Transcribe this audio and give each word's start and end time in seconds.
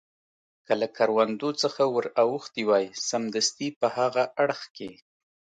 که 0.65 0.73
له 0.81 0.87
کروندو 0.97 1.49
څخه 1.61 1.81
ور 1.95 2.05
اوښتي 2.21 2.63
وای، 2.69 2.85
سمدستي 3.09 3.67
په 3.79 3.87
هاغه 3.95 4.23
اړخ 4.43 4.61
کې. 4.75 4.91